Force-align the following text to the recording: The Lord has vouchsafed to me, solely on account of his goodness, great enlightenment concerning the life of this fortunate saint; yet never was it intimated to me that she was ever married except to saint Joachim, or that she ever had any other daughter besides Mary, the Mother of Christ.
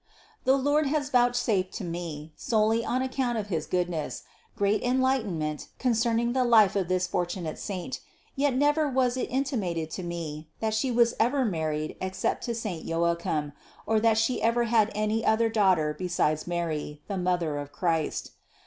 The 0.45 0.57
Lord 0.57 0.87
has 0.87 1.11
vouchsafed 1.11 1.71
to 1.73 1.83
me, 1.83 2.33
solely 2.35 2.83
on 2.83 3.03
account 3.03 3.37
of 3.37 3.49
his 3.49 3.67
goodness, 3.67 4.23
great 4.55 4.81
enlightenment 4.81 5.67
concerning 5.77 6.33
the 6.33 6.43
life 6.43 6.75
of 6.75 6.87
this 6.87 7.05
fortunate 7.05 7.59
saint; 7.59 7.99
yet 8.35 8.55
never 8.55 8.89
was 8.89 9.15
it 9.15 9.29
intimated 9.29 9.91
to 9.91 10.01
me 10.01 10.49
that 10.59 10.73
she 10.73 10.89
was 10.89 11.13
ever 11.19 11.45
married 11.45 11.97
except 12.01 12.43
to 12.45 12.55
saint 12.55 12.83
Joachim, 12.83 13.53
or 13.85 13.99
that 13.99 14.17
she 14.17 14.41
ever 14.41 14.63
had 14.63 14.91
any 14.95 15.23
other 15.23 15.49
daughter 15.49 15.93
besides 15.95 16.47
Mary, 16.47 17.03
the 17.07 17.15
Mother 17.19 17.59
of 17.59 17.71
Christ. 17.71 18.31